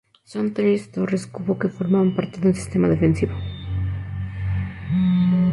Son 0.31 0.45
tres 0.55 0.81
torres-cubo 0.93 1.59
que 1.59 1.69
formaban 1.77 2.15
parte 2.15 2.39
de 2.39 2.47
un 2.49 2.55
sistema 2.55 2.87
defensivo. 2.89 3.35